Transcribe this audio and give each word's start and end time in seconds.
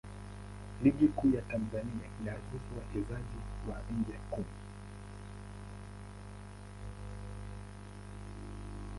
Ligi 0.83 1.07
Kuu 1.07 1.31
ya 1.33 1.41
Tanzania 1.41 2.05
inaruhusu 2.21 2.77
wachezaji 2.77 3.37
wa 3.71 3.81
nje 3.89 4.13
kumi. 4.31 4.53